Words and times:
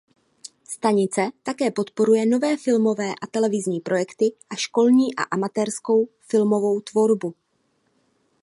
Stanice 0.69 1.29
také 1.43 1.71
podporuje 1.71 2.25
nové 2.25 2.57
filmové 2.57 3.15
a 3.21 3.27
televizní 3.27 3.79
projekty 3.79 4.33
a 4.49 4.55
školní 4.55 5.15
a 5.15 5.23
amatérskou 5.23 6.07
filmovou 6.19 6.81
tvorbu. 6.81 7.35